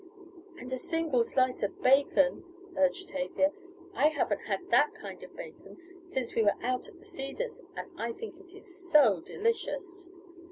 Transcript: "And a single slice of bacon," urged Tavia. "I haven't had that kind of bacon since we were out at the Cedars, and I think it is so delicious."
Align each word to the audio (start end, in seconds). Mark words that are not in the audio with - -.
"And 0.57 0.73
a 0.73 0.77
single 0.77 1.23
slice 1.23 1.61
of 1.61 1.79
bacon," 1.83 2.43
urged 2.75 3.09
Tavia. 3.09 3.51
"I 3.93 4.07
haven't 4.07 4.45
had 4.47 4.71
that 4.71 4.95
kind 4.95 5.21
of 5.21 5.35
bacon 5.35 5.77
since 6.05 6.33
we 6.33 6.41
were 6.41 6.55
out 6.63 6.87
at 6.87 6.97
the 6.97 7.05
Cedars, 7.05 7.61
and 7.75 7.87
I 8.01 8.11
think 8.11 8.39
it 8.39 8.51
is 8.51 8.89
so 8.91 9.19
delicious." 9.23 10.07